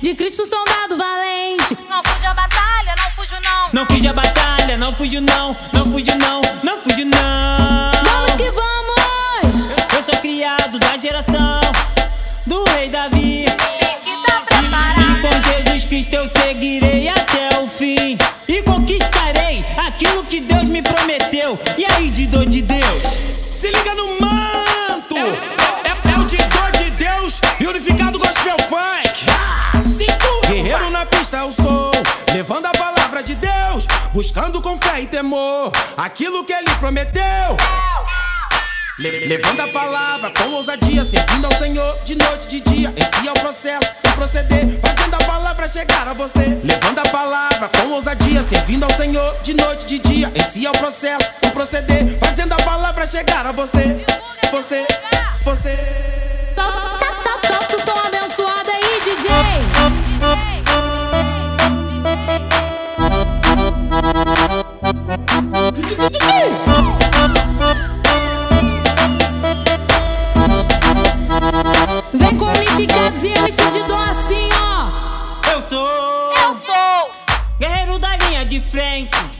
[0.00, 1.76] De Cristo soldado valente.
[1.88, 3.68] Não fujo a batalha, não fujo não.
[3.72, 7.90] Não fujo a batalha, não fujo não, não fujo não, não fujo não.
[8.04, 9.66] Vamos que vamos!
[9.94, 11.60] Eu sou criado da geração
[12.46, 13.44] do rei Davi.
[13.46, 15.20] Tem que tá E preparado.
[15.20, 18.16] com Jesus Cristo eu seguirei até o fim.
[18.46, 21.58] E conquistarei aquilo que Deus me prometeu.
[21.76, 23.02] E aí, Didô de Deus?
[23.50, 24.27] Se liga no manto!
[30.78, 31.90] Guerreiro na pista eu sou,
[32.32, 37.56] levando a palavra de Deus, buscando com fé e temor aquilo que ele prometeu.
[38.98, 42.92] Le- Levando a palavra com ousadia, servindo ao Senhor de noite e de dia.
[42.96, 46.58] Esse é o processo, o proceder, fazendo a palavra chegar a você.
[46.64, 50.32] Levando a palavra com ousadia, servindo ao Senhor de noite e de dia.
[50.34, 54.04] Esse é o processo, o proceder, fazendo a palavra chegar a você.
[54.52, 54.86] Você,
[55.44, 55.76] você.
[56.54, 59.28] Solta, solta, solta o som abençoado aí, DJ.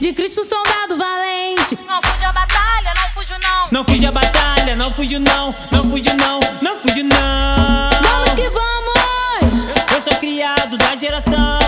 [0.00, 1.76] De Cristo soldado valente.
[1.86, 3.68] Não fujo a batalha, não fujo não.
[3.70, 7.90] Não fujo a batalha, não fujo não, não fujo não, não fujo não.
[8.02, 9.66] Vamos que vamos!
[9.92, 11.58] Eu sou criado da geração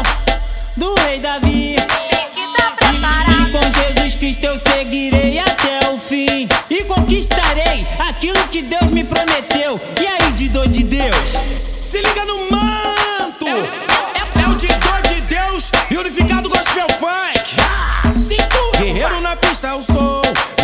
[0.77, 1.75] do rei Davi.
[1.77, 3.53] Tem que tá E preparado.
[3.53, 6.49] com Jesus Cristo eu seguirei até o fim.
[6.71, 9.81] E conquistarei aquilo que Deus me prometeu.
[10.01, 11.33] E aí, Didô de Deus?
[11.81, 13.00] Se liga no manto!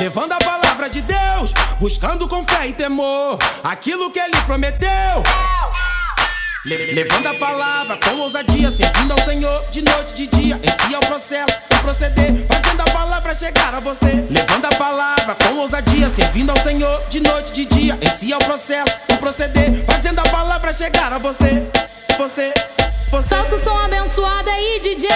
[0.00, 4.88] Levando a palavra de Deus, buscando com fé e temor aquilo que ele prometeu.
[6.64, 10.60] Le- Levando a palavra com ousadia, servindo ao Senhor de noite e de dia.
[10.62, 14.24] Esse é o processo, o proceder, fazendo a palavra chegar a você.
[14.30, 17.98] Levando a palavra com ousadia, servindo ao Senhor de noite e de dia.
[18.00, 21.62] Esse é o processo, o proceder, fazendo a palavra chegar a você.
[22.18, 22.52] Você,
[23.10, 23.28] você.
[23.36, 25.08] Solta o som abençoado aí, DJ.